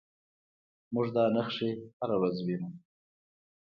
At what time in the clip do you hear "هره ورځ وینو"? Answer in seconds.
1.99-2.69